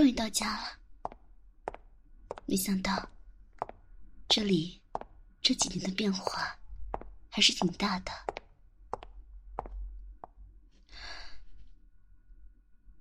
[0.00, 0.78] 终于到家了，
[2.46, 3.10] 没想到
[4.30, 4.80] 这里
[5.42, 6.58] 这几年的变化
[7.28, 8.10] 还是挺大的。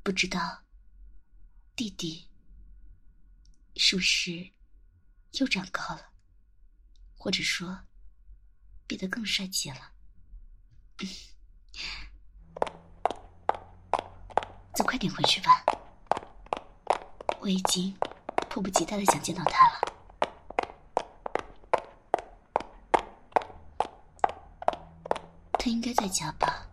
[0.03, 0.61] 不知道
[1.73, 2.27] 弟弟
[3.77, 4.51] 是不是
[5.39, 6.11] 又长高了，
[7.15, 7.79] 或者说
[8.85, 9.93] 变得更帅气了？
[14.75, 15.63] 走，快点回去吧。
[17.41, 17.97] 我已经
[18.49, 19.79] 迫不及待的想见到他了。
[25.53, 26.67] 他应该在家吧？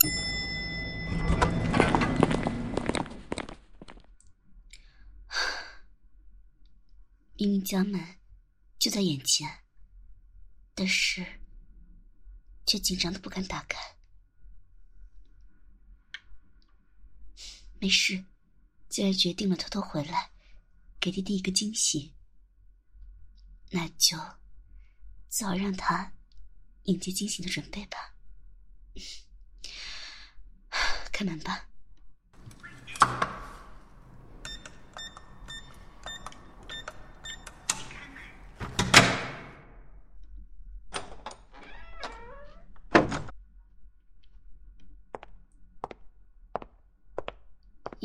[7.36, 8.16] 明明家门
[8.78, 9.64] 就在眼前，
[10.74, 11.40] 但是
[12.66, 13.78] 却紧张的不敢打开。
[17.78, 18.24] 没事。
[18.90, 20.32] 既然决定了偷偷回来，
[20.98, 22.12] 给弟弟一个惊喜，
[23.70, 24.18] 那就
[25.28, 26.12] 早让他
[26.82, 28.16] 迎接惊喜的准备吧。
[31.12, 31.69] 开门吧。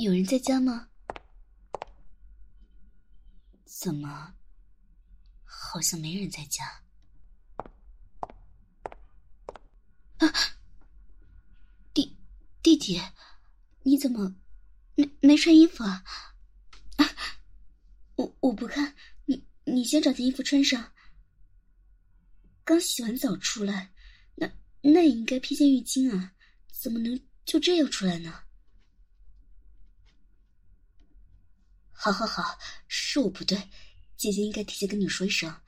[0.05, 0.89] 有人在家吗？
[3.65, 4.35] 怎么，
[5.43, 6.83] 好像没人在家？
[10.17, 10.31] 啊，
[11.91, 12.15] 弟
[12.61, 13.01] 弟弟，
[13.81, 14.35] 你怎么
[14.93, 16.03] 没没穿衣服啊？
[16.97, 17.09] 啊，
[18.13, 18.95] 我我不看，
[19.25, 20.93] 你你先找件衣服穿上。
[22.63, 23.91] 刚洗完澡出来，
[24.35, 24.51] 那
[24.81, 26.35] 那也应该披件浴巾啊，
[26.71, 28.43] 怎么能就这样出来呢？
[32.05, 33.67] 好，好，好，是我不对，
[34.15, 35.59] 姐姐应该提前跟你说一声。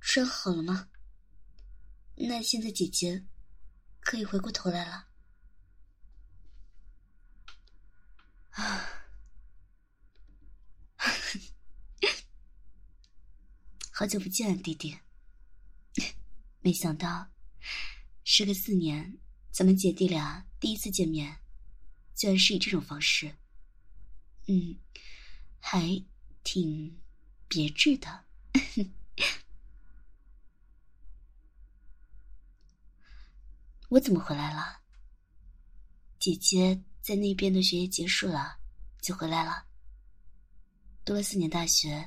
[0.00, 0.88] 穿好了吗？
[2.14, 3.26] 那现在姐姐
[4.00, 5.08] 可以回过头来了。
[8.52, 8.88] 啊，
[13.92, 14.98] 好久不见啊，弟弟。
[16.64, 17.30] 没想到，
[18.24, 19.18] 时隔四年，
[19.50, 21.40] 咱们姐弟俩第一次见面，
[22.14, 23.36] 居然是以这种方式。
[24.46, 24.78] 嗯。
[25.66, 25.80] 还
[26.42, 27.00] 挺
[27.48, 28.24] 别致的。
[33.88, 34.82] 我怎么回来了？
[36.18, 38.58] 姐姐在那边的学业结束了，
[39.00, 39.64] 就回来了。
[41.02, 42.06] 读了四年大学，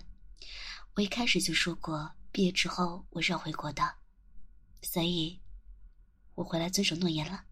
[0.93, 3.81] 我一开始就说过，毕业之后我是要回国的，
[4.83, 5.41] 所以，
[6.35, 7.43] 我回来遵守诺言了。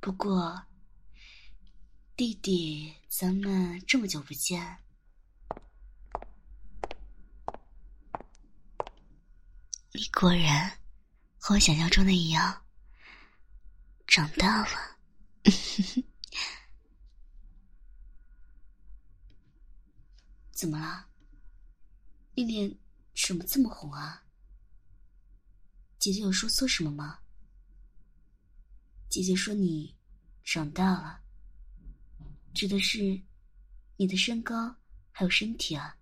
[0.00, 0.66] 不过。
[2.20, 4.76] 弟弟，咱们这么久不见，
[9.92, 10.78] 你果然
[11.38, 12.66] 和我想象中的一样，
[14.06, 14.98] 长大了。
[20.52, 21.08] 怎么了？
[22.34, 22.78] 你脸
[23.26, 24.26] 怎么这么红啊？
[25.98, 27.20] 姐姐有说错什么吗？
[29.08, 29.96] 姐姐说你
[30.44, 31.22] 长大了。
[32.52, 33.22] 指的是
[33.96, 34.76] 你的身高
[35.12, 35.96] 还有身体啊！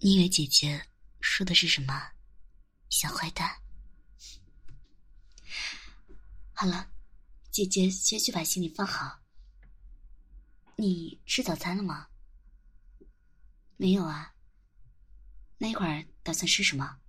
[0.00, 0.88] 你以为姐姐
[1.20, 2.12] 说的是什么？
[2.88, 3.60] 小坏蛋！
[6.52, 6.90] 好了，
[7.50, 9.20] 姐姐先去把行李放好。
[10.76, 12.08] 你吃早餐了吗？
[13.76, 14.34] 没有啊。
[15.58, 17.00] 那一会儿打算吃什么？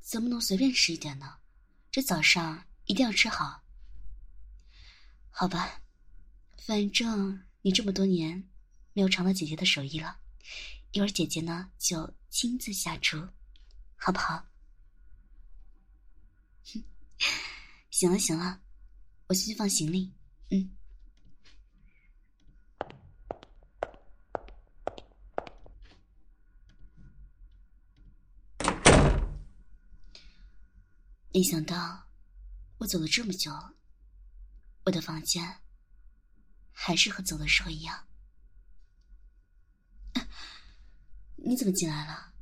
[0.00, 1.38] 怎么能随便吃一点呢？
[1.90, 3.62] 这早上一定要吃好。
[5.40, 5.80] 好吧，
[6.56, 8.42] 反正你这么多年
[8.92, 10.18] 没有尝到姐姐的手艺了，
[10.90, 13.24] 一会儿姐姐呢就亲自下厨，
[13.94, 14.44] 好不好？
[17.88, 18.60] 行了行了，
[19.28, 20.12] 我先去放行李。
[20.50, 20.74] 嗯。
[31.32, 32.08] 没想到，
[32.78, 33.52] 我走了这么久，
[34.88, 35.60] 我的房间
[36.72, 38.08] 还是和走的时候一样。
[41.36, 42.32] 你怎么进来了？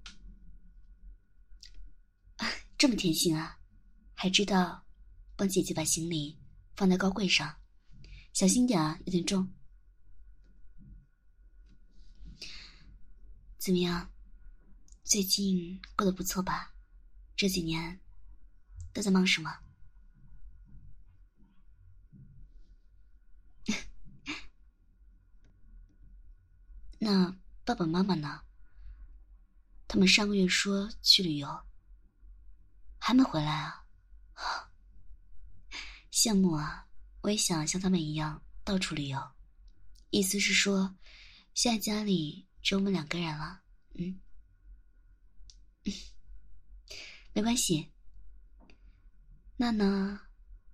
[2.78, 3.58] 这么贴心啊，
[4.14, 4.87] 还知道
[5.34, 6.38] 帮姐姐把行李
[6.76, 7.60] 放在高柜上，
[8.32, 9.52] 小心点啊，有点重。
[13.58, 14.12] 怎么样？
[15.02, 16.76] 最近过得不错吧？
[17.37, 18.00] 这几年。
[18.92, 19.65] 都在忙什么？
[26.98, 28.43] 那爸爸妈妈呢？
[29.88, 31.66] 他们上个月说去旅游，
[32.98, 33.87] 还没回来啊？
[36.10, 36.88] 羡慕啊！
[37.20, 39.32] 我也想像他们一样到处旅游。
[40.10, 40.96] 意思是说，
[41.54, 43.62] 现在家里只有我们两个人了。
[43.94, 44.20] 嗯，
[47.34, 47.92] 没关系。
[49.56, 50.20] 那呢，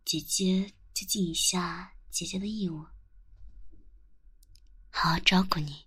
[0.04, 2.86] 姐姐就尽一下姐姐的义务，
[4.90, 5.86] 好好照顾你。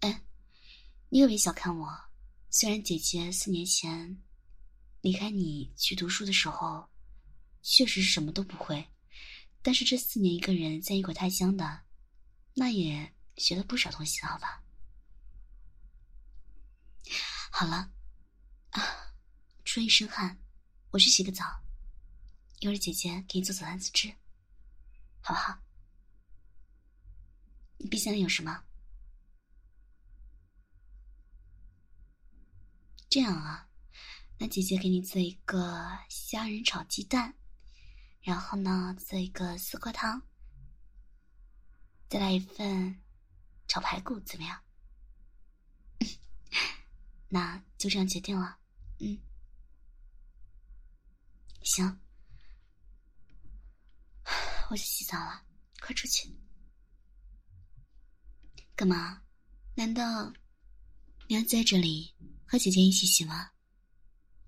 [0.00, 0.22] 哎，
[1.16, 1.98] 你可别小看我，
[2.50, 4.22] 虽然姐姐四年前
[5.00, 6.90] 离开你去读书的时候，
[7.62, 8.86] 确实什么都不会，
[9.62, 11.84] 但是这四年一个人在异国他乡的，
[12.52, 14.62] 那也学了不少东西，好吧？
[17.50, 17.90] 好了。
[18.72, 18.82] 啊，
[19.64, 20.38] 出一身汗，
[20.90, 21.46] 我去洗个澡。
[22.60, 24.14] 一会儿姐姐给你做早餐吃，
[25.22, 25.58] 好不好？
[27.78, 28.65] 你冰箱里有什么？
[33.16, 33.66] 这样啊，
[34.36, 37.34] 那姐姐给你做一个虾仁炒鸡蛋，
[38.20, 40.20] 然后呢，做一个丝瓜汤，
[42.10, 43.02] 再来一份
[43.68, 44.62] 炒排骨，怎么样？
[47.30, 48.58] 那就这样决定了。
[48.98, 49.18] 嗯，
[51.62, 51.98] 行，
[54.68, 55.42] 我去洗澡了，
[55.80, 56.38] 快出去！
[58.74, 59.22] 干嘛？
[59.74, 60.30] 难道
[61.28, 62.14] 你要在这里
[62.46, 63.52] 和姐姐一起洗吗？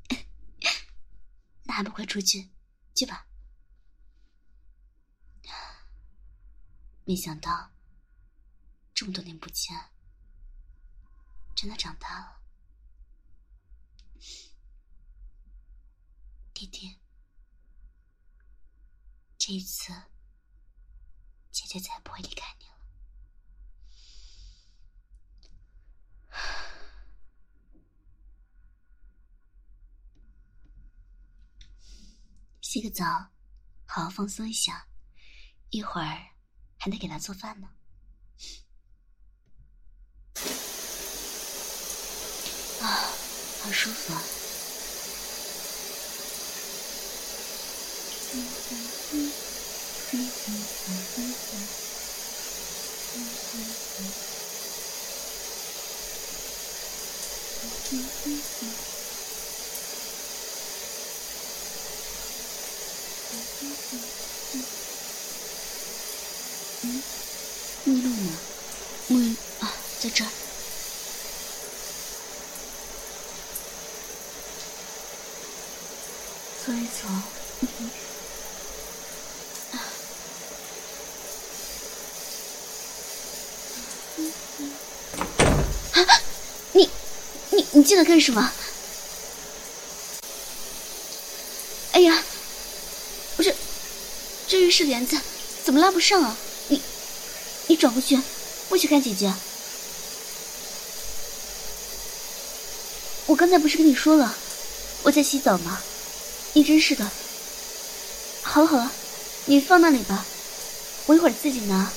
[1.64, 2.50] 那还不快出去？
[2.94, 3.26] 去吧！
[7.04, 7.72] 没想到
[8.92, 9.74] 这么多年不见，
[11.56, 12.42] 真的长大了。
[16.52, 16.98] 弟弟，
[19.38, 19.92] 这一次，
[21.50, 22.76] 姐姐再也不会离开你了。
[32.70, 33.06] 洗个澡，
[33.86, 34.88] 好好放松一下，
[35.70, 36.18] 一会儿
[36.76, 37.68] 还得给他做饭呢。
[42.82, 43.08] 啊，
[43.62, 44.22] 好舒服啊！
[66.80, 67.02] 嗯，
[67.84, 68.38] 沐浴露呢？
[69.08, 70.30] 沐浴啊，在这儿。
[76.64, 77.10] 搓一搓。
[87.72, 88.52] 你进来干什么？
[91.92, 92.22] 哎呀，
[93.34, 93.54] 不是，
[94.46, 95.18] 这浴室帘子
[95.64, 96.36] 怎么拉不上啊？
[96.68, 96.82] 你，
[97.66, 98.20] 你转过去，
[98.68, 99.32] 不许看姐姐。
[103.24, 104.36] 我刚才不是跟你说了，
[105.02, 105.80] 我在洗澡吗？
[106.52, 107.10] 你真是的。
[108.42, 108.92] 好了好了，
[109.46, 110.26] 你放那里吧，
[111.06, 111.90] 我一会儿自己拿。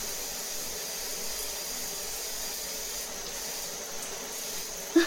[4.93, 5.01] 你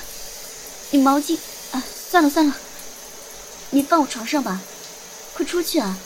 [1.05, 1.39] 毛巾
[1.73, 2.57] 啊，算了算了，
[3.69, 4.63] 你放我床上吧，
[5.35, 5.99] 快出去啊！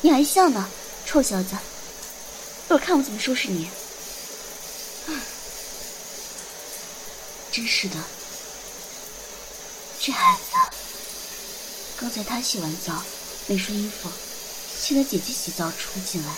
[0.00, 0.66] 你还笑呢，
[1.04, 1.50] 臭小子，
[2.66, 3.68] 一会儿看我怎么收拾你！
[7.52, 7.96] 真是的，
[10.00, 10.76] 这孩子，
[11.98, 13.02] 刚才他洗完澡
[13.46, 14.08] 没穿衣服，
[14.80, 16.34] 现在姐姐洗澡出进来，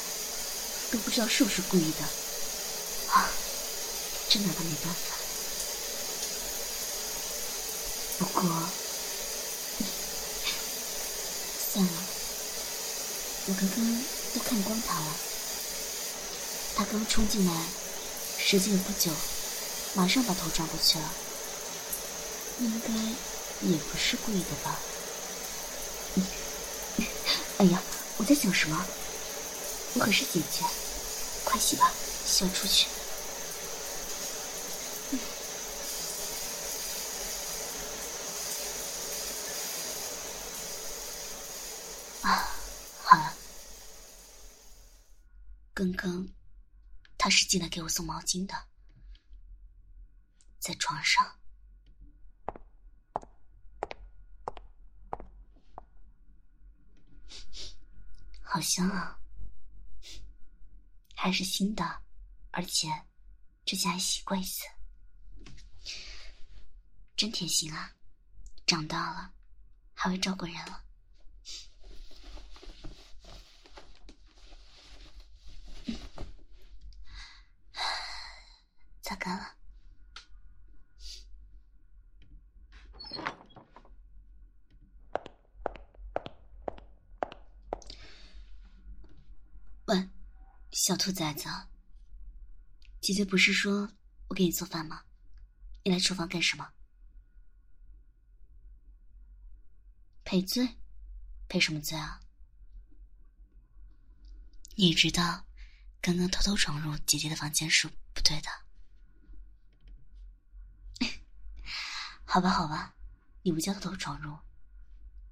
[0.90, 3.14] 都不知道是不是故意的。
[3.14, 3.30] 啊，
[4.28, 5.10] 真拿他没办法。
[8.21, 8.43] 不过，
[11.73, 11.93] 算了，
[13.47, 15.07] 我刚刚都看光他了。
[16.77, 17.53] 他刚冲进来，
[18.39, 19.11] 时间也不久，
[19.95, 21.11] 马上把头转过去了。
[22.61, 22.93] 应该
[23.67, 24.79] 也不是故意的吧？
[27.57, 27.83] 哎呀，
[28.19, 28.85] 我在想什么？
[29.95, 30.62] 我可是姐姐，
[31.43, 31.91] 快洗吧，
[32.27, 32.87] 洗完出去。
[42.23, 42.51] 啊，
[43.03, 43.35] 好了。
[46.02, 46.26] 刚
[47.19, 48.54] 他是进来给我送毛巾的，
[50.59, 51.38] 在床上。
[58.40, 59.21] 好香啊，
[61.14, 62.02] 还是新的，
[62.50, 62.88] 而且
[63.66, 64.64] 之前还洗过一次，
[67.14, 67.95] 真贴心啊！
[68.66, 69.35] 长大了，
[69.92, 70.83] 还会照顾人了。
[79.11, 79.57] 擦干了。
[89.87, 90.09] 喂，
[90.71, 91.49] 小兔崽子，
[93.00, 93.90] 姐姐不是说
[94.29, 95.02] 我给你做饭吗？
[95.83, 96.73] 你来厨房干什么？
[100.23, 100.79] 赔罪？
[101.49, 102.21] 赔什么罪啊？
[104.76, 105.47] 你知道，
[106.00, 108.70] 刚刚偷偷闯入姐姐的房间是不对的。
[112.33, 112.95] 好吧，好吧，
[113.43, 114.39] 你不叫偷偷闯入，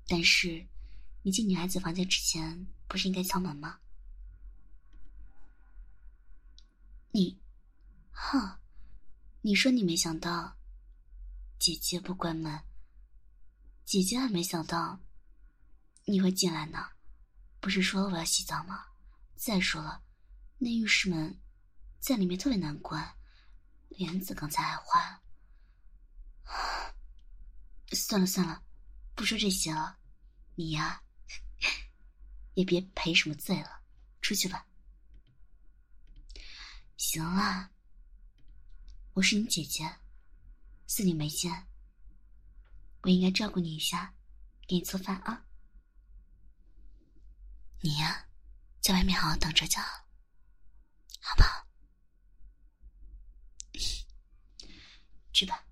[0.08, 0.66] 但是
[1.22, 3.78] 你进女孩子房间之前，不是应该敲门吗？
[7.12, 7.40] 你，
[8.10, 8.58] 哼，
[9.42, 10.56] 你说你没想到，
[11.60, 12.64] 姐姐不关门，
[13.84, 14.98] 姐姐还没想到
[16.04, 16.84] 你会进来呢。
[17.60, 18.86] 不是说了我要洗澡吗？
[19.36, 20.02] 再说了，
[20.58, 21.40] 那浴室门
[22.00, 23.14] 在里面特别难关，
[23.86, 25.22] 帘子刚才还坏了。
[27.92, 28.62] 算了算了，
[29.14, 29.98] 不说这些了，
[30.54, 31.02] 你呀，
[32.54, 33.82] 也别赔什么罪了，
[34.20, 34.66] 出去吧。
[36.96, 37.70] 行了，
[39.14, 39.98] 我是你姐姐，
[40.86, 41.68] 四年没见，
[43.02, 44.14] 我应该照顾你一下，
[44.66, 45.44] 给你做饭啊。
[47.80, 48.26] 你呀，
[48.80, 50.08] 在外面好好等着就好，
[51.20, 51.66] 好不好？
[55.32, 55.67] 去吧。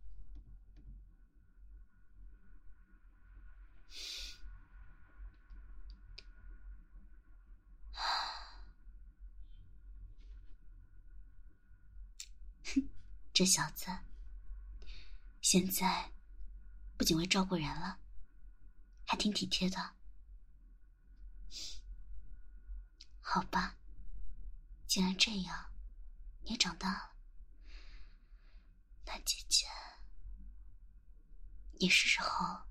[13.37, 13.95] 这小子
[15.43, 16.11] 现在
[16.97, 17.99] 不仅会照顾人了，
[19.05, 19.95] 还挺体贴的。
[23.21, 23.77] 好吧，
[24.87, 25.71] 既然这样，
[26.45, 27.17] 你也长大了，
[29.05, 29.67] 那姐姐
[31.75, 32.63] 也是时候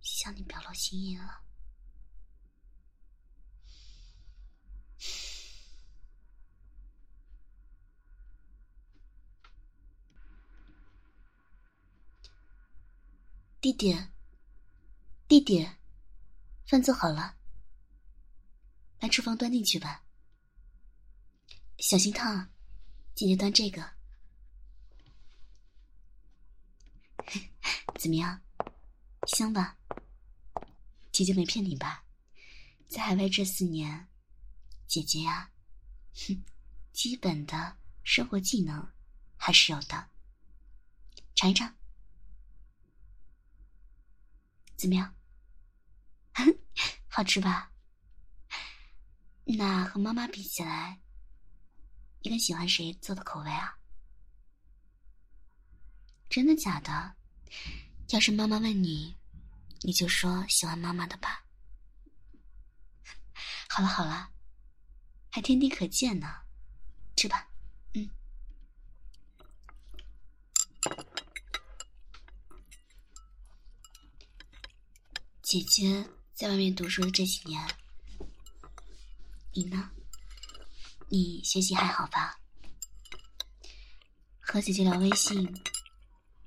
[0.00, 1.44] 向你表露心意了。
[13.60, 13.92] 弟弟，
[15.26, 15.68] 弟弟，
[16.64, 17.36] 饭做好了，
[19.00, 20.04] 来厨房端进去吧。
[21.78, 22.48] 小心烫，
[23.16, 23.82] 姐姐端这个，
[27.98, 28.40] 怎么样？
[29.26, 29.76] 香吧？
[31.10, 32.04] 姐姐没骗你吧？
[32.88, 34.08] 在海外这四年，
[34.86, 35.50] 姐姐呀，
[36.14, 36.44] 哼，
[36.92, 38.92] 基本的生活技能
[39.36, 40.10] 还是有的，
[41.34, 41.77] 尝一尝。
[44.78, 45.14] 怎么样？
[47.08, 47.72] 好吃吧？
[49.44, 51.00] 那和妈妈比起来，
[52.22, 53.76] 你更喜欢谁做的口味啊？
[56.30, 57.16] 真的假的？
[58.10, 59.16] 要是妈妈问你，
[59.80, 61.44] 你就说喜欢妈妈的吧。
[63.68, 64.30] 好了好了，
[65.28, 66.42] 还天地可见呢，
[67.16, 67.50] 吃吧。
[67.94, 68.08] 嗯。
[75.48, 77.66] 姐姐在外面读书的这几年，
[79.54, 79.90] 你呢？
[81.08, 82.38] 你学习还好吧？
[84.40, 85.50] 和姐姐聊微信，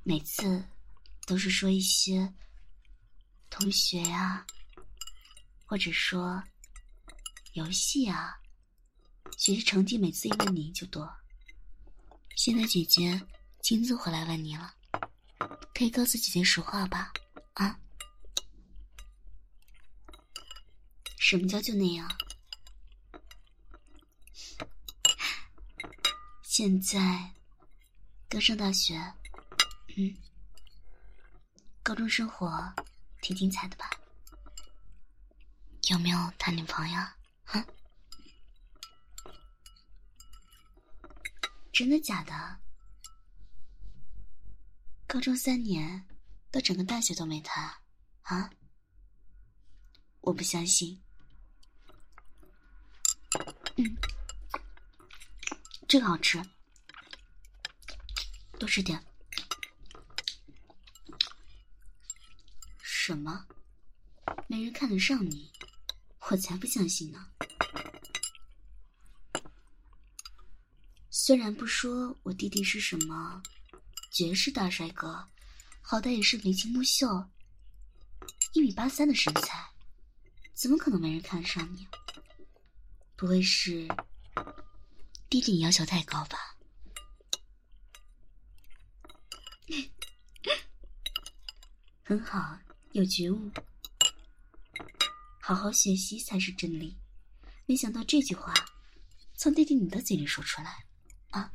[0.03, 0.63] 每次
[1.25, 2.31] 都是说一些
[3.49, 4.45] 同学呀，
[5.65, 6.43] 或者说
[7.53, 8.39] 游戏啊，
[9.35, 11.11] 学习成绩每次一问你就多。
[12.35, 13.19] 现在姐姐
[13.63, 14.75] 亲自回来问你了，
[15.73, 17.11] 可以告诉姐姐实话吧？
[17.53, 17.79] 啊？
[21.23, 22.09] 什么叫就那样？
[26.43, 27.31] 现在
[28.27, 28.95] 刚上大学，
[29.95, 30.17] 嗯，
[31.83, 32.73] 高中生活
[33.21, 33.87] 挺精彩的吧？
[35.89, 36.99] 有没有谈女朋友？
[37.45, 37.63] 哼，
[41.71, 42.59] 真的假的？
[45.07, 46.03] 高中三年，
[46.49, 47.71] 到整个大学都没谈
[48.23, 48.49] 啊？
[50.21, 50.99] 我不相信。
[53.77, 53.97] 嗯，
[55.87, 56.41] 这个好吃，
[58.59, 59.03] 多吃点。
[62.81, 63.45] 什么？
[64.47, 65.51] 没人看得上你？
[66.29, 67.27] 我才不相信呢！
[71.09, 73.41] 虽然不说我弟弟是什么
[74.09, 75.27] 绝世大帅哥，
[75.81, 77.29] 好歹也是眉清目秀、
[78.53, 79.69] 一米八三的身材，
[80.53, 81.85] 怎么可能没人看得上你？
[83.21, 83.87] 不会是
[85.29, 86.57] 弟弟你要求太高吧？
[92.03, 92.57] 很好，
[92.93, 93.51] 有觉悟。
[95.39, 96.97] 好好学习才是真理。
[97.67, 98.51] 没想到这句话
[99.35, 100.83] 从弟弟你的嘴里说出来，
[101.29, 101.51] 啊！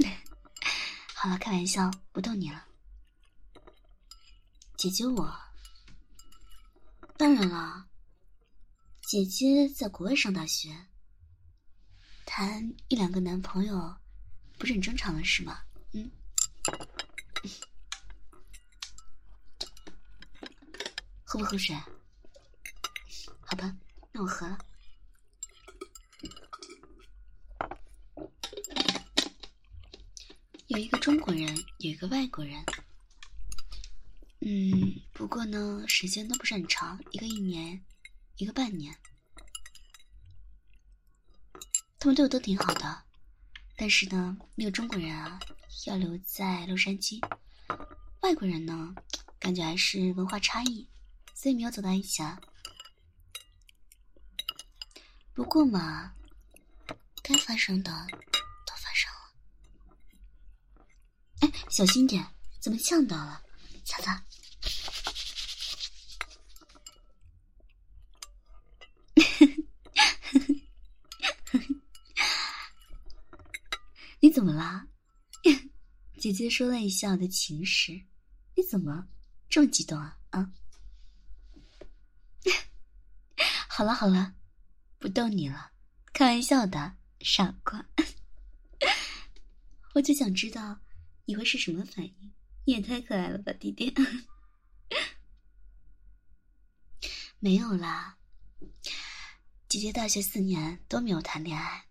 [1.14, 2.66] 好了，开玩笑，不逗你了。
[4.78, 5.38] 姐姐我，
[7.18, 7.86] 当然了，
[9.06, 10.74] 姐姐在国外上大学，
[12.24, 13.94] 谈一两个男朋友
[14.58, 15.62] 不是很正常的事吗？
[15.92, 16.10] 嗯，
[21.22, 21.76] 喝不喝水？
[23.40, 23.76] 好吧，
[24.10, 24.58] 那我喝了。
[30.68, 32.64] 有一个中国人，有一个外国人。
[34.40, 37.84] 嗯，不过呢，时间都不是很长，一个一年，
[38.36, 38.96] 一个半年。
[41.98, 43.02] 他们对我都挺好的，
[43.76, 45.40] 但是呢，那个中国人啊，
[45.86, 47.18] 要留在洛杉矶；
[48.20, 48.94] 外国人呢，
[49.38, 50.86] 感觉还是文化差异，
[51.34, 52.38] 所以没有走到一起啊。
[55.32, 56.14] 不过嘛，
[57.22, 57.90] 该发生的
[58.66, 60.86] 都发生了。
[61.40, 62.26] 哎，小心点，
[62.60, 63.42] 怎么呛到了？
[63.84, 64.22] 擦擦。
[74.24, 74.88] 你怎么啦？
[76.16, 77.92] 姐姐说了一下我的情史，
[78.56, 79.06] 你怎么
[79.50, 80.18] 这么激动啊？
[80.30, 80.50] 啊？
[83.68, 84.34] 好了好了。
[84.98, 85.72] 不逗你了，
[86.14, 87.86] 开玩笑的，傻瓜。
[89.92, 90.80] 我就想知道
[91.26, 92.32] 你会是什么反应。
[92.64, 93.92] 你也太可爱了吧，弟弟。
[97.40, 98.16] 没有啦，
[99.68, 101.84] 姐姐大学四年都没有谈恋爱。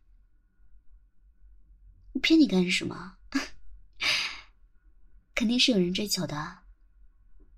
[2.23, 3.17] 骗你干什么？
[5.35, 6.63] 肯定是有人追求的。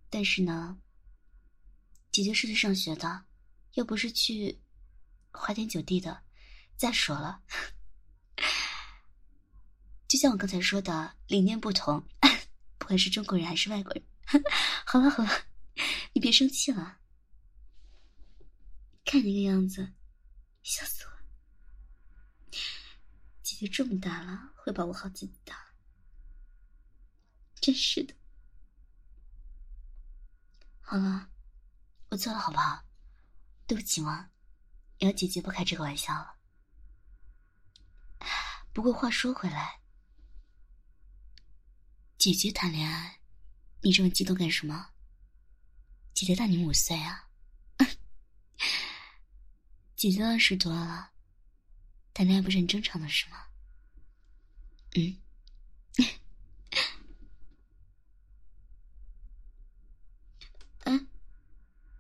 [0.10, 0.78] 但是呢，
[2.12, 3.26] 姐姐是去上学的，
[3.76, 4.60] 又不是去。
[5.38, 6.24] 花天酒地的，
[6.78, 7.44] 再说了，
[10.08, 12.08] 就像我刚才说的，理念不同，
[12.80, 14.02] 不管是中国人还是外国人。
[14.86, 15.30] 好了好了，
[16.14, 17.00] 你别生气了，
[19.04, 19.92] 看你那个样子，
[20.64, 21.12] 笑死我！
[23.44, 25.54] 姐姐这么大了，会保护好自己的，
[27.62, 28.16] 真是的。
[30.82, 31.30] 好了，
[32.10, 32.84] 我错了，好不好？
[33.68, 34.32] 对不起嘛。
[34.98, 36.38] 要姐姐不开这个玩笑了。
[38.74, 39.82] 不过话说回来，
[42.18, 43.20] 姐姐谈恋爱，
[43.84, 44.94] 你这么激动干什么？
[46.12, 47.30] 姐姐大你五岁啊，
[49.96, 51.12] 姐姐二十多了，
[52.16, 53.46] 谈恋爱不是很正常的事吗？
[54.98, 55.22] 嗯，
[60.86, 61.06] 哎，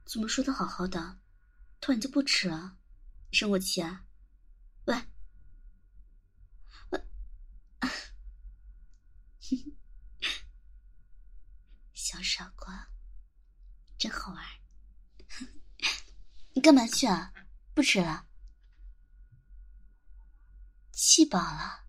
[0.05, 1.19] 怎么说的好好的，
[1.81, 2.77] 突然就不吃了？
[3.31, 4.05] 生我气啊！
[4.85, 4.95] 喂，
[11.93, 12.89] 小傻瓜，
[13.97, 14.41] 真好玩。
[16.55, 17.33] 你干嘛去啊？
[17.73, 18.29] 不吃了？
[20.93, 21.83] 气饱了？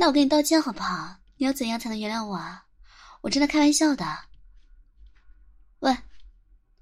[0.00, 1.18] 那我跟你道歉好不好？
[1.38, 2.68] 你要怎样才能原谅我啊？
[3.20, 4.06] 我真的开玩笑的。
[5.80, 5.98] 喂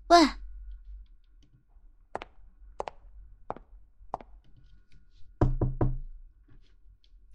[0.08, 0.28] 喂。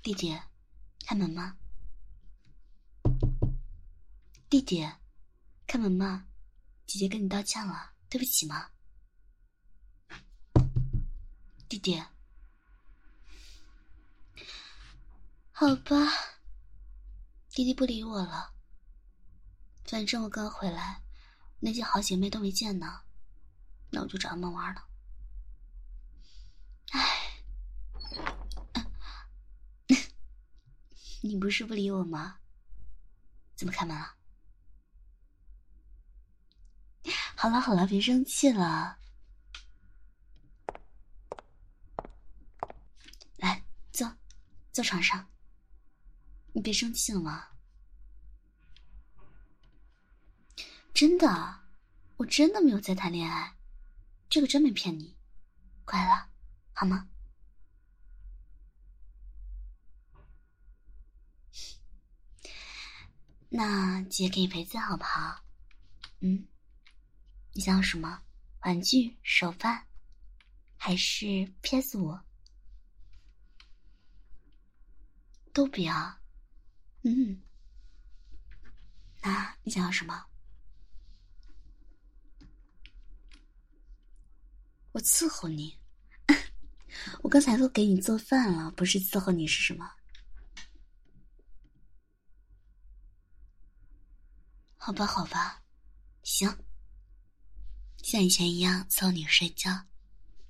[0.03, 0.39] 弟弟
[1.03, 1.57] 开门吗？
[4.51, 4.87] 弟弟
[5.65, 6.27] 开门吗？
[6.85, 8.69] 姐姐跟你道歉了对不起吗？
[11.67, 11.99] 弟弟
[15.61, 15.93] 好吧，
[17.51, 18.51] 弟弟不理我了。
[19.85, 21.03] 反正我刚回来，
[21.59, 23.01] 那些好姐妹都没见呢，
[23.91, 24.83] 那我就找他们玩了。
[26.93, 27.43] 哎，
[31.21, 32.39] 你不是不理我吗？
[33.55, 34.15] 怎么开门了？
[37.35, 38.97] 好了好了，别生气了。
[43.37, 44.11] 来，坐，
[44.73, 45.30] 坐床上。
[46.53, 47.49] 你别生气了吗？
[50.93, 51.61] 真的，
[52.17, 53.57] 我真的没有在谈恋爱，
[54.29, 55.17] 这个真没骗你。
[55.85, 56.29] 乖了，
[56.73, 57.09] 好吗？
[63.49, 65.43] 那姐给你陪葬好不好？
[66.19, 66.47] 嗯。
[67.53, 68.23] 你想要什么？
[68.61, 69.87] 玩具、手办，
[70.77, 72.17] 还是 PS 五？
[75.51, 76.20] 都不要。
[77.03, 77.41] 嗯，
[79.21, 80.25] 那你想要什么？
[84.91, 85.79] 我伺候你。
[87.23, 89.91] 我刚才都给你做饭了，不是伺候你是什么？
[94.77, 95.63] 好吧，好吧，
[96.23, 96.55] 行。
[98.03, 99.87] 像以前一样伺候你睡觉，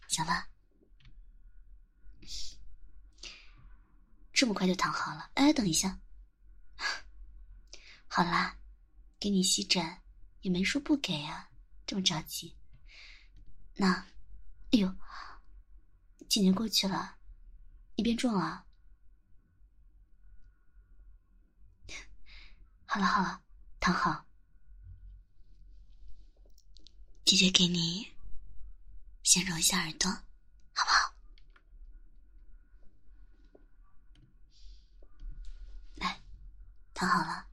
[0.07, 0.49] 行吧？
[4.33, 5.29] 这么快就躺好了？
[5.35, 5.99] 哎，等一下。
[8.07, 8.57] 好啦，
[9.19, 10.01] 给你吸枕，
[10.41, 11.49] 也没说不给啊，
[11.85, 12.55] 这么着急。
[13.75, 13.93] 那，
[14.71, 14.95] 哎呦，
[16.29, 17.17] 几年过去了，
[17.95, 18.65] 你变重了。
[22.85, 23.41] 好了好了，
[23.79, 24.25] 躺好。
[27.23, 28.11] 姐姐给你
[29.23, 30.09] 先揉一下耳朵，
[30.73, 31.13] 好不好？
[35.95, 36.21] 来，
[37.01, 37.51] 想好了。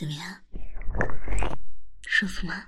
[0.11, 0.35] 么样？
[2.05, 2.65] 舒服吗？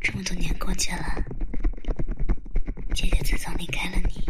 [0.00, 1.02] 这么多年过去了，
[2.94, 4.24] 姐姐自从离开了你，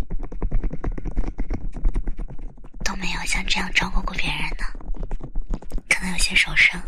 [2.85, 4.65] 都没有像这样照顾过别人呢，
[5.91, 6.81] 可能有些受伤。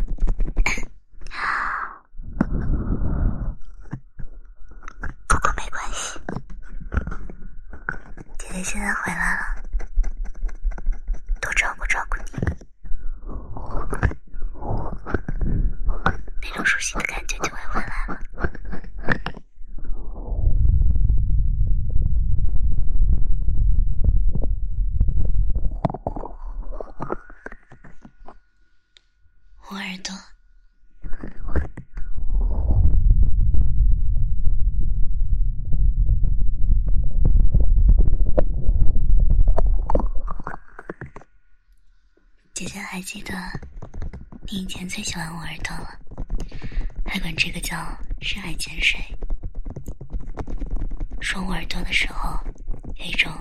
[8.67, 9.63] 现在回来了，
[11.39, 12.31] 多照顾照顾你，
[16.41, 18.19] 那种熟悉的感觉就会回来了。
[29.69, 30.15] 我耳朵。
[42.55, 43.33] 姐姐还记得，
[44.51, 46.01] 你以前最喜欢我耳朵了，
[47.07, 47.77] 还管这个叫
[48.21, 48.99] 深海潜水。
[51.21, 52.37] 说我耳朵的时候，
[52.97, 53.33] 有一种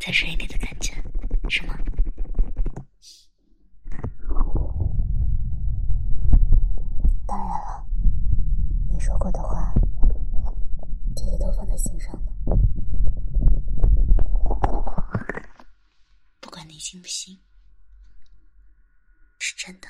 [0.00, 0.94] 在水里的感觉，
[1.50, 1.76] 是吗？
[7.26, 7.86] 当然了，
[8.90, 9.74] 你说过的话，
[11.14, 12.32] 姐姐都放在心上呢。
[16.40, 17.38] 不管你信不信。
[19.42, 19.88] 是真的。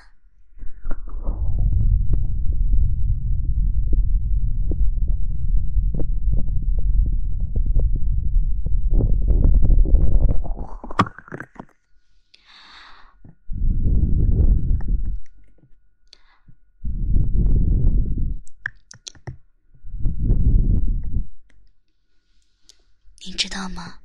[23.27, 23.99] 你知道吗？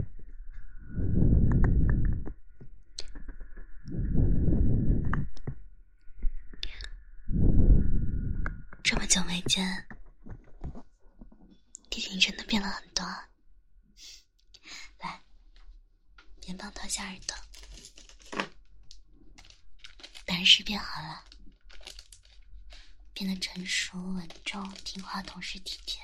[9.08, 9.88] 久没见，
[11.90, 13.06] 弟弟你真的变了很多。
[15.00, 15.22] 来，
[16.46, 18.48] 棉棒套下耳朵，
[20.26, 21.22] 胆是变好了，
[23.14, 26.02] 变得成熟稳重、听话、懂事体贴，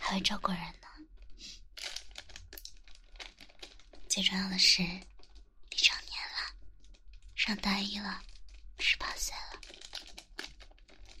[0.00, 0.88] 还会照顾人呢。
[4.08, 6.52] 最重要的是，你成年了，
[7.36, 8.20] 上大一了，
[8.80, 9.60] 十八岁了，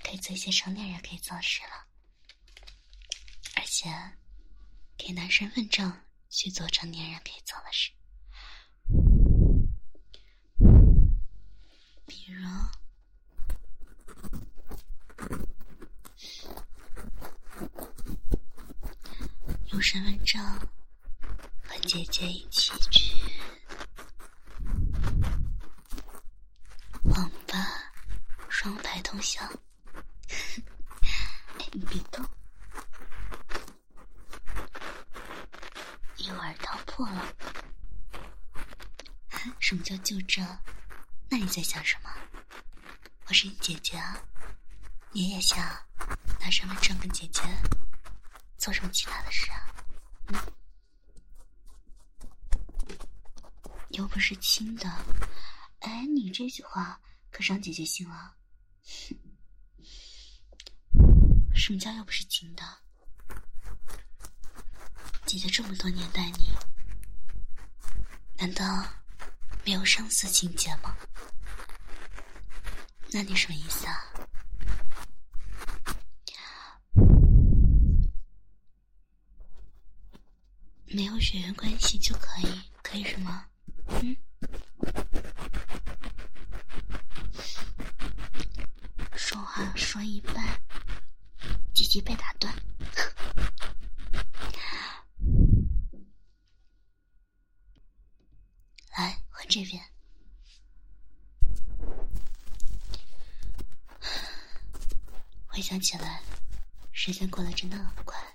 [0.02, 1.86] 可以做一些成年人可以做的事了，
[3.54, 3.88] 而且
[4.98, 7.92] 可以拿身份证去做成年人可以做的事，
[12.06, 12.42] 比如
[19.68, 20.40] 用身份证。
[21.66, 23.12] 和姐姐一起去
[27.02, 27.90] 网吧，
[28.48, 29.44] 双排通宵。
[31.58, 32.24] 哎，你别动，
[36.18, 37.34] 一会儿掏破了。
[39.58, 40.40] 什么叫就这？
[41.28, 42.10] 那你在想什么？
[43.26, 44.16] 我是你姐姐啊，
[45.10, 45.58] 你也想
[46.38, 47.42] 拿身份证跟姐姐
[48.56, 49.66] 做什么其他的事啊？
[53.90, 54.88] 又不是亲的，
[55.80, 58.36] 哎，你这句话可伤姐姐心了。
[61.54, 62.62] 什么叫又不是亲的？
[65.26, 66.50] 姐姐这么多年待你，
[68.36, 68.84] 难道
[69.64, 70.96] 没有生死情节吗？
[73.12, 74.06] 那你什么意思啊？
[80.92, 83.44] 没有血缘关系就可以，可以什么？
[83.86, 84.16] 嗯，
[89.14, 90.60] 说话说一半，
[91.72, 92.52] 鸡鸡被打断。
[98.98, 99.80] 来，换这边。
[105.46, 106.20] 回想起来，
[106.90, 108.29] 时间过得真的很快。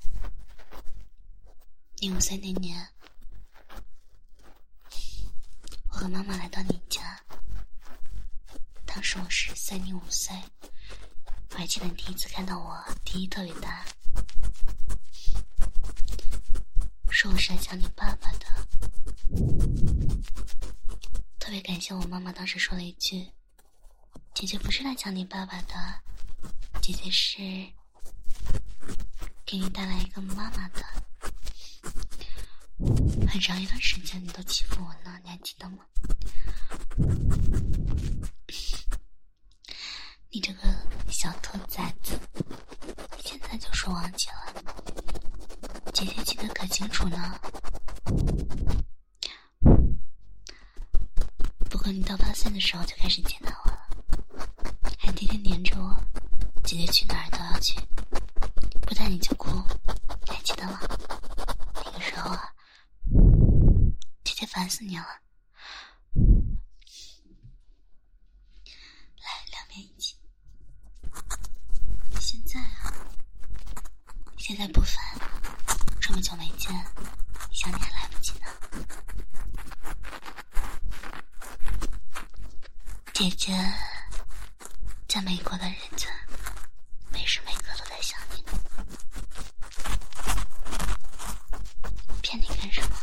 [2.06, 2.88] 你五岁那年。
[5.90, 7.20] 我和妈妈来到你家，
[8.86, 10.40] 当时我十岁，你五岁。
[11.50, 13.84] 我还记得你第一次看到我，第一特别大，
[17.10, 18.46] 说我是来叫你爸爸的。
[21.40, 23.32] 特别感谢我妈妈当时说了一句
[24.36, 26.02] ：“姐姐不是来叫你爸爸的，
[26.84, 27.40] 姐姐是
[29.44, 30.86] 给你带来一个妈妈的。”
[33.28, 35.80] 很长一段时间你都欺负我呢，你还记得吗？
[40.30, 40.62] 你这个
[41.10, 42.20] 小兔崽子，
[43.24, 44.54] 现在就说忘记了，
[45.94, 47.40] 姐姐记得可清楚呢。
[51.70, 53.88] 不过你到八岁的时候就开始接纳我了，
[54.98, 55.96] 还天天黏着我，
[56.64, 57.80] 姐姐去哪儿都要去，
[58.82, 59.50] 不带你就哭，
[60.26, 60.80] 你还记得吗？
[61.84, 62.52] 那个时候啊。
[64.48, 65.04] 烦死你了！
[69.18, 70.16] 来，两边一起。
[72.22, 72.94] 现在啊，
[74.48, 74.96] 现在不烦，
[76.00, 76.72] 这么久没见，
[77.52, 78.46] 想你还来不及呢。
[83.12, 83.52] 姐姐
[85.08, 86.06] 在美国的日子，
[87.12, 88.46] 每时每刻都在想你。
[92.22, 92.96] 骗你干什么？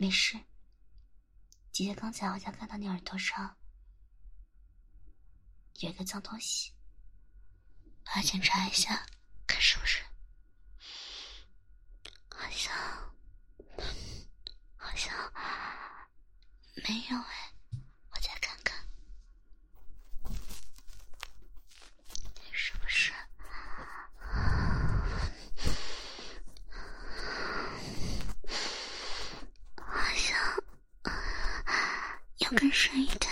[0.00, 0.38] 没事，
[2.18, 3.56] 姐姐刚才好像看到你耳朵上
[5.74, 6.72] 有一个脏东西，
[8.06, 9.06] 我要检查一下，
[9.46, 10.02] 看是不是？
[12.28, 12.74] 好像
[14.76, 15.14] 好像
[16.88, 17.44] 没有哎。
[32.50, 33.30] 要更深一点，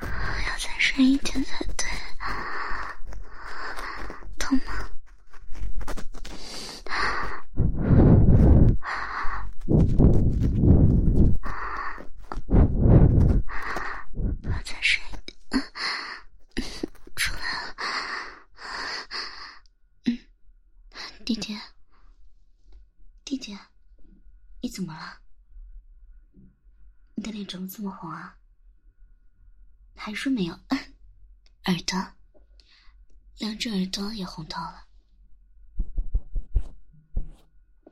[0.00, 1.88] 要再深一点才对，
[4.38, 4.90] 痛吗？
[27.74, 28.38] 这么红啊？
[29.96, 30.54] 还说没有？
[31.64, 32.12] 耳朵，
[33.38, 34.86] 两只耳朵也红透了，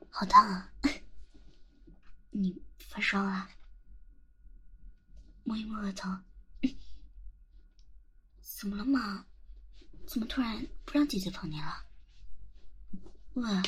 [0.09, 0.71] 好烫啊！
[2.31, 3.49] 你发烧了？
[5.43, 6.09] 摸一摸额头，
[8.39, 9.25] 怎么了嘛？
[10.07, 11.85] 怎么突然不让姐姐碰你了？
[13.33, 13.61] 喂，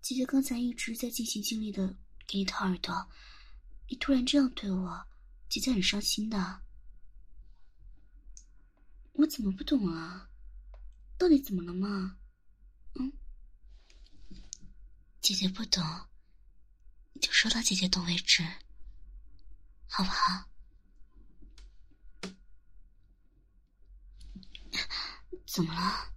[0.00, 1.96] 姐姐刚才一直在尽心尽力的
[2.28, 3.10] 给你掏耳朵，
[3.88, 5.08] 你突然这样对我。
[5.48, 6.62] 姐姐很伤心的，
[9.12, 10.28] 我怎么不懂啊？
[11.18, 12.18] 到底怎么了嘛？
[12.94, 13.12] 嗯，
[15.20, 15.82] 姐姐不懂，
[17.20, 18.44] 就说到姐姐懂为止，
[19.88, 20.50] 好不好？
[25.46, 26.12] 怎么了？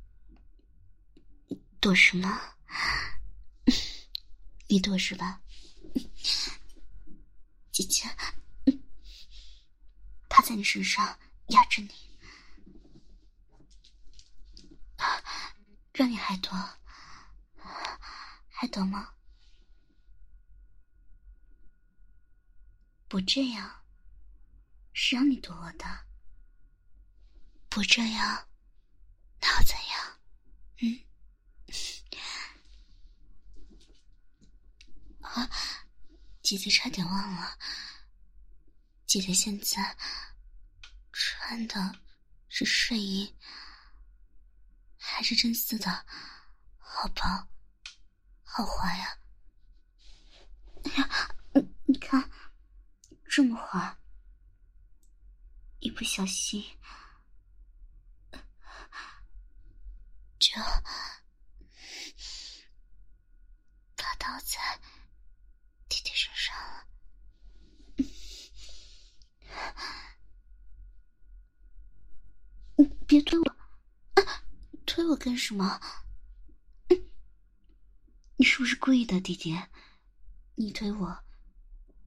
[1.79, 2.55] 躲什么？
[4.67, 5.41] 你躲是吧？
[7.71, 8.03] 姐姐。
[10.49, 11.91] 在你身上压着你，
[15.93, 16.51] 让你还躲，
[18.49, 19.13] 还躲吗？
[23.07, 23.85] 不这样，
[24.91, 25.85] 是让你躲我的。
[27.69, 28.47] 不这样，
[29.39, 30.19] 那又怎样？
[30.81, 31.05] 嗯？
[35.21, 35.47] 啊，
[36.41, 37.55] 姐姐差点忘了，
[39.05, 39.95] 姐姐现在。
[41.21, 41.99] 穿的
[42.47, 43.35] 是睡衣，
[44.97, 46.05] 还是真丝的？
[46.77, 47.21] 好薄，
[48.41, 49.19] 好滑呀！
[50.85, 52.31] 哎呀，你你看，
[53.29, 53.99] 这么滑，
[55.79, 56.63] 一不小心
[60.39, 60.55] 就
[63.97, 64.79] 打倒在
[65.89, 66.87] 弟弟身上了。
[73.09, 73.49] 别推我！
[74.21, 74.43] 啊
[74.85, 75.81] 推我干什么？
[78.37, 79.59] 你是不是故意的，弟弟？
[80.53, 81.23] 你推我，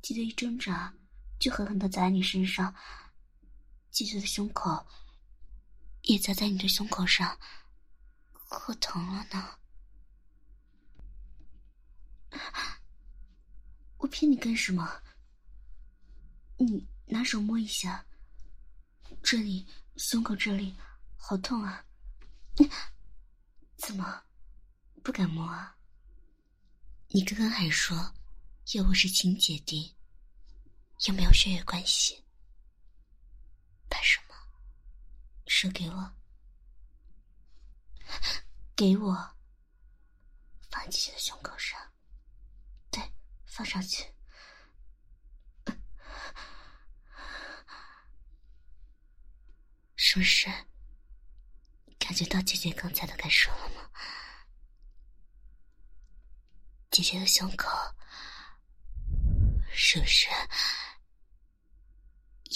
[0.01, 0.95] 姐姐一挣扎
[1.41, 2.73] 就狠狠的砸在你身上，
[3.91, 4.87] 姐姐的胸口
[6.03, 7.37] 也砸在你的胸口上，
[8.33, 9.59] 可疼了呢。
[13.97, 15.03] 我骗你干什么？
[16.59, 18.07] 你拿手摸一下，
[19.21, 20.73] 这里胸口这里。
[21.25, 21.87] 好痛啊！
[23.77, 24.25] 怎么
[25.05, 25.79] 不敢摸啊？
[27.11, 28.13] 你刚刚还说
[28.73, 29.97] 又不是亲姐弟，
[31.07, 32.25] 又没有血缘关系，
[33.89, 34.35] 怕什么？
[35.47, 36.13] 手给我，
[38.75, 39.37] 给我，
[40.71, 41.81] 放姐姐的胸口上，
[42.91, 43.01] 对，
[43.47, 44.13] 放上去。
[49.95, 50.51] 是不是？
[52.05, 53.89] 感觉到姐姐刚才的感受了吗？
[56.91, 57.71] 姐姐的胸口
[59.73, 60.29] 是不是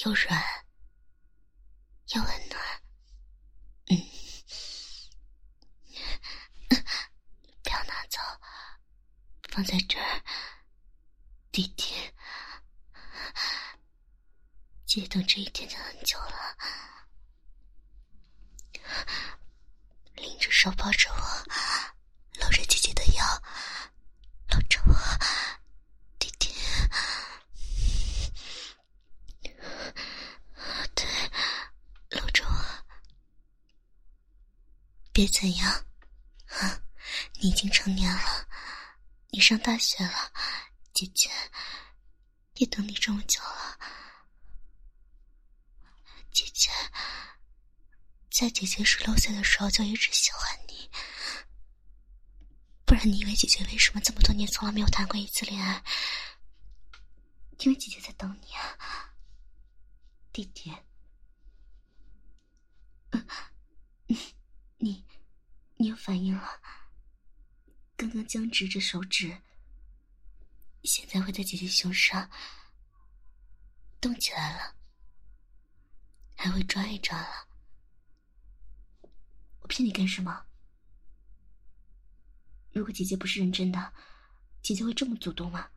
[0.04, 0.44] 又软
[2.08, 2.82] 又温暖？
[3.86, 3.96] 嗯，
[7.62, 8.20] 不要拿走，
[9.50, 10.22] 放在这儿，
[11.52, 11.94] 弟弟，
[14.84, 16.56] 姐等这一天就很久了。
[20.16, 21.18] 拎着手抱着我，
[22.40, 23.42] 搂着姐姐的腰，
[24.48, 24.94] 搂着我，
[26.18, 26.54] 弟弟，
[30.94, 31.06] 对，
[32.10, 32.84] 搂着我，
[35.12, 35.84] 别怎样，
[37.40, 38.48] 你已经成年了，
[39.30, 40.32] 你上大学了，
[40.94, 41.30] 姐姐
[42.54, 43.78] 也等你这么久了，
[46.32, 46.70] 姐姐。
[48.38, 50.90] 在姐姐十六岁的时候就一直喜欢你，
[52.84, 55.82] 不然你以为姐姐为什么这么多年从来没有谈过一次恋爱？
[57.60, 59.14] 因为姐姐在等你啊，
[60.34, 60.70] 弟弟。
[64.06, 64.34] 你
[64.76, 65.06] 你
[65.78, 66.60] 你有反应了？
[67.96, 69.40] 刚刚僵直着手指，
[70.84, 72.30] 现在会在姐姐胸上
[73.98, 74.76] 动起来了，
[76.36, 77.45] 还会抓一抓了。
[79.66, 80.46] 我骗你干什么？
[82.70, 83.92] 如果姐姐不是认真的，
[84.62, 85.68] 姐姐会这么主动吗？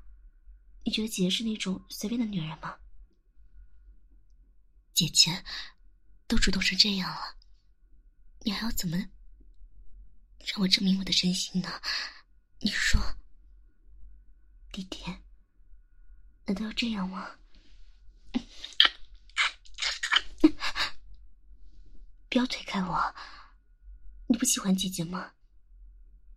[0.83, 2.77] 你觉得姐姐是那种随便的女人吗？
[4.93, 5.43] 姐姐
[6.27, 7.35] 都主动成这样了，
[8.41, 11.81] 你还要怎么让我证明我的真心呢？
[12.59, 13.01] 你说，
[14.71, 15.03] 弟弟，
[16.45, 17.27] 难道要这样吗？
[22.29, 23.15] 不要推开我！
[24.31, 25.33] 你不喜欢姐姐吗？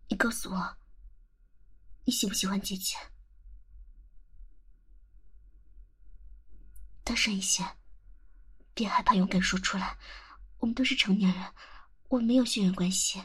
[0.09, 0.77] 你告诉我，
[2.05, 2.95] 你喜不喜欢姐姐？
[7.03, 7.77] 大声一些，
[8.73, 9.99] 别害怕，勇敢说出来。
[10.57, 11.53] 我们都是成年人，
[12.09, 13.21] 我们没有血缘关系。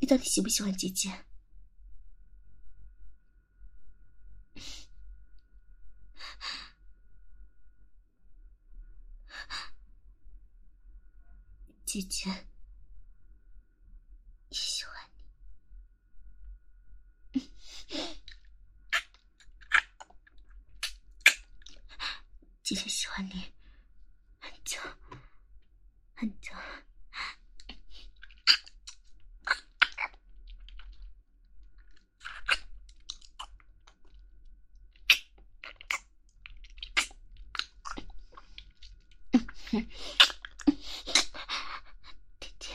[0.00, 1.26] 你到底喜不喜欢姐姐？
[11.84, 12.47] 姐姐。
[14.62, 14.94] 喜欢
[17.32, 17.40] 你。
[22.62, 23.52] 姐姐喜欢你
[24.40, 24.80] 很久
[26.14, 26.52] 很久。
[42.40, 42.68] 弟弟，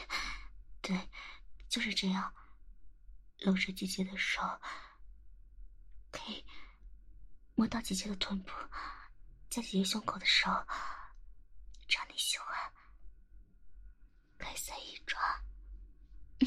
[0.81, 0.97] 对，
[1.69, 2.33] 就是这样，
[3.39, 4.41] 搂着姐姐的手，
[6.11, 6.45] 可以
[7.55, 8.51] 摸到姐姐的臀部。
[9.49, 10.65] 在姐姐胸口的时候，
[11.87, 12.73] 只要你喜欢，
[14.37, 15.17] 可以随意抓。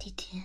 [0.00, 0.42] 弟弟。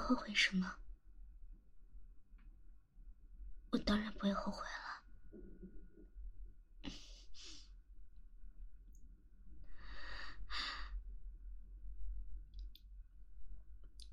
[0.00, 0.74] 后悔什么？
[3.70, 5.02] 我当然不会后悔了，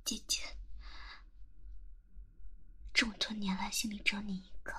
[0.03, 0.57] 姐姐。
[2.93, 4.73] 这么多年来，心里只有你一个，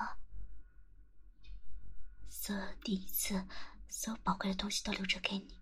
[2.29, 3.49] 所有第一次，
[3.89, 5.59] 所有宝贵的东西都留着给你。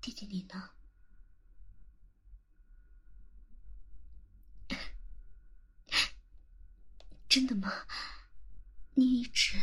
[0.00, 0.70] 弟弟，你呢？
[7.34, 7.84] 真的吗？
[8.94, 9.58] 你一直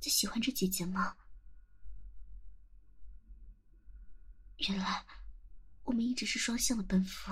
[0.00, 1.16] 在喜欢着姐姐吗？
[4.56, 5.06] 原来
[5.84, 7.30] 我们一直是双向的奔赴。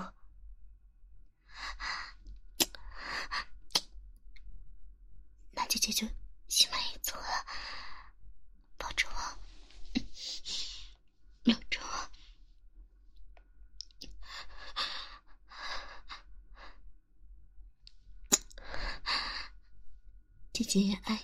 [5.50, 6.06] 那姐姐就
[6.46, 7.44] 心满意足了，
[8.78, 9.14] 抱着我，
[11.42, 11.86] 搂着我。
[20.76, 21.18] 姐姐爱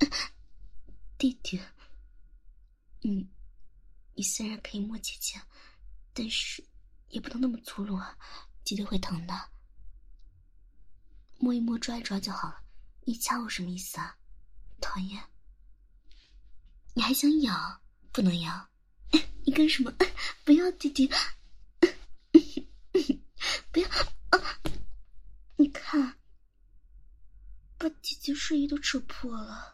[0.00, 0.10] 你，
[1.16, 1.60] 弟弟。
[3.04, 3.28] 嗯，
[4.16, 5.40] 你虽然可以摸姐姐，
[6.12, 6.64] 但是
[7.10, 8.18] 也不能那么粗鲁啊，
[8.64, 9.50] 姐姐会疼的。
[11.38, 12.60] 摸一摸，抓一抓就好了。
[13.04, 14.18] 你掐我什么意思啊？
[14.80, 15.22] 讨厌！
[16.92, 17.80] 你还想咬？
[18.10, 18.68] 不能咬！
[19.46, 19.94] 你干什么？
[20.44, 21.06] 不要，弟弟！
[23.70, 23.88] 不要！
[25.54, 26.18] 你看。
[28.26, 29.72] 姐姐睡衣都扯破了，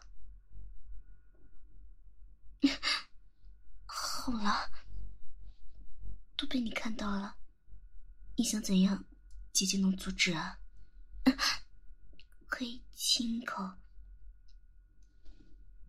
[3.87, 4.69] 好了，
[6.37, 7.35] 都被你看到了，
[8.35, 9.05] 你想怎样，
[9.51, 10.59] 姐姐能阻止啊？
[12.45, 13.63] 可以亲一口，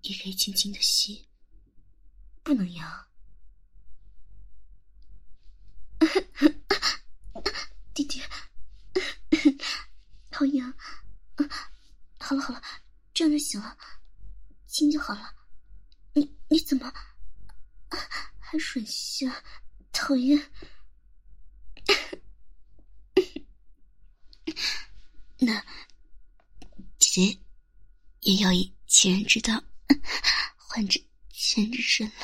[0.01, 1.29] 也可以轻轻的吸，
[2.43, 3.09] 不能咬。
[7.93, 8.23] 弟弟，
[10.33, 10.75] 好痒。
[12.25, 12.63] 好了好了，
[13.13, 13.77] 这样就行了，
[14.67, 15.35] 亲就好了。
[16.15, 16.91] 你你怎么
[18.39, 19.45] 还吮吸啊？
[19.93, 20.51] 讨厌！
[25.37, 25.63] 那
[26.99, 27.39] 姐姐
[28.21, 29.63] 也要以其人之道
[30.57, 32.15] 还治其人之身了。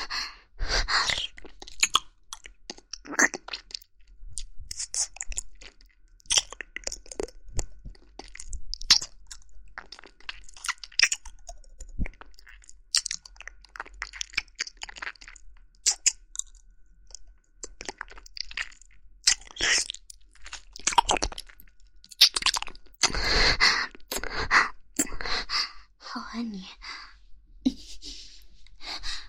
[26.13, 26.67] 好爱你，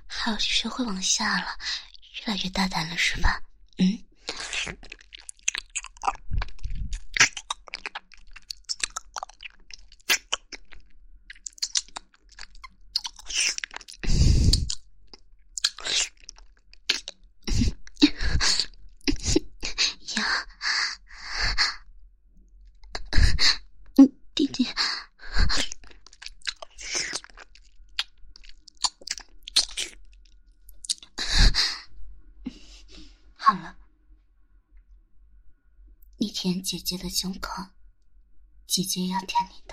[0.06, 1.46] 还要学会往下了，
[2.24, 3.42] 越来越大胆了，是吧？
[3.76, 4.02] 嗯。
[36.34, 37.68] 舔姐姐的胸口，
[38.66, 39.71] 姐姐要舔你的。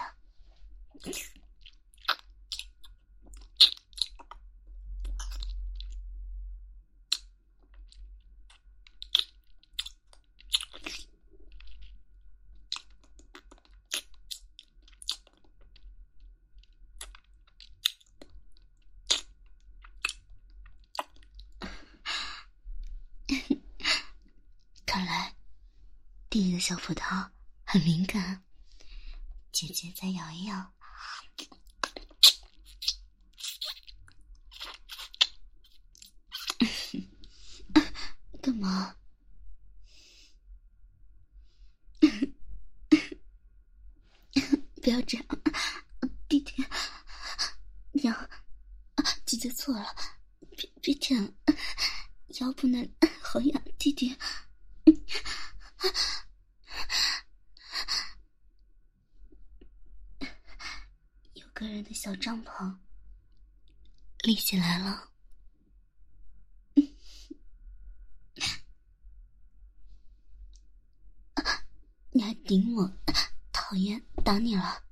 [26.41, 27.29] 你的小葡萄
[27.65, 28.41] 很敏感，
[29.51, 30.73] 姐姐再摇一摇。
[38.41, 38.95] 干嘛？
[44.81, 45.27] 不要这样，
[46.29, 46.65] 弟弟，
[47.91, 48.29] 娘，
[49.25, 49.93] 姐姐错了，
[50.55, 51.35] 别别舔，
[52.39, 52.89] 腰不能
[53.21, 54.17] 好痒，弟弟。
[61.33, 62.79] 有个人的小帐篷
[64.19, 65.11] 立起来了，
[72.11, 72.89] 你还顶我？
[73.51, 74.85] 讨厌，打你了，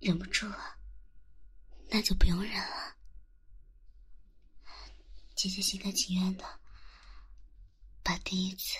[0.00, 0.80] 忍不住了，
[1.88, 2.96] 那就不用忍了，
[5.36, 6.60] 姐姐心甘情愿的。
[8.02, 8.78] 把第一次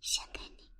[0.00, 0.70] 献给你。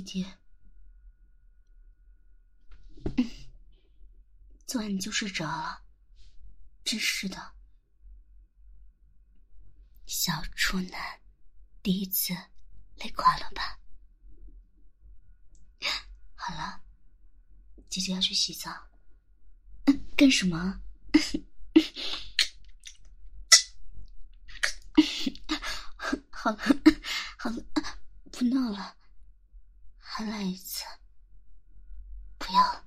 [0.00, 0.26] 弟弟，
[4.66, 5.82] 昨晚你就睡着了，
[6.84, 7.54] 真是的，
[10.04, 11.22] 小处男，
[11.82, 12.34] 第一次
[12.96, 13.80] 累垮了吧？
[16.34, 16.82] 好了，
[17.88, 18.70] 姐姐要去洗澡。
[20.14, 20.82] 干什么？
[26.30, 26.58] 好了，
[27.38, 27.64] 好了，
[28.30, 28.94] 不闹了。
[30.18, 30.82] 还来一次？
[32.38, 32.86] 不要！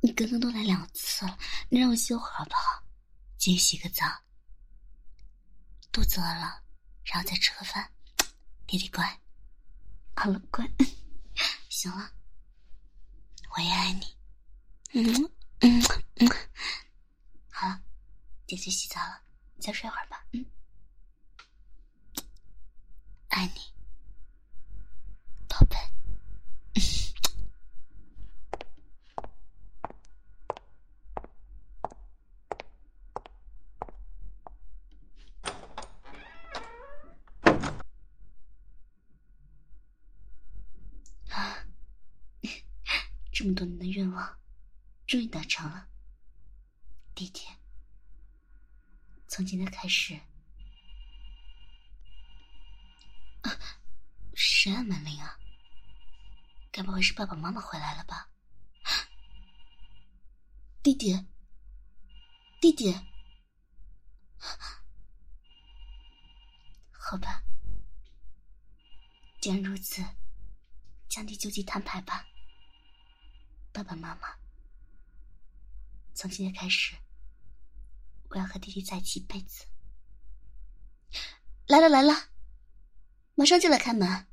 [0.00, 1.38] 你刚刚都来两次了，
[2.08, 2.82] 你让我歇会儿好不好？
[3.36, 4.06] 先洗个澡，
[5.92, 6.62] 肚子饿了，
[7.04, 7.92] 然后再吃个饭。
[8.66, 9.20] 弟弟乖，
[10.16, 10.66] 好了，乖，
[11.68, 12.10] 行了，
[13.54, 14.16] 我也爱你。
[14.94, 15.30] 嗯
[15.60, 15.82] 嗯
[16.16, 16.28] 嗯，
[17.50, 17.82] 好了，
[18.46, 19.22] 姐姐洗澡了，
[19.60, 20.24] 再睡会儿吧。
[20.32, 20.46] 嗯，
[23.28, 23.60] 爱你。
[25.46, 25.76] 宝贝，
[41.30, 41.58] 啊！
[43.32, 44.38] 这么多年的愿望，
[45.08, 45.88] 终于达成了，
[47.14, 47.40] 弟弟。
[49.26, 50.14] 从今天开始，
[53.40, 53.50] 啊
[54.34, 55.38] 谁按门铃啊？
[56.70, 58.30] 该不会是爸爸妈妈回来了吧？
[60.82, 61.26] 弟弟，
[62.60, 62.94] 弟弟，
[66.92, 67.42] 好吧，
[69.40, 70.04] 既然如此，
[71.08, 72.26] 将地就地摊牌吧。
[73.72, 74.38] 爸爸妈妈，
[76.18, 76.96] 从今天开始，
[78.30, 79.66] 我要和弟弟在一起一辈子。
[81.68, 82.12] 来了来了，
[83.36, 84.26] 马上就来开门。